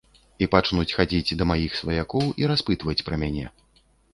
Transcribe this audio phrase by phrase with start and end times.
[0.45, 3.45] І пачнуць хадзіць да маіх сваякоў і распытваць пра мяне.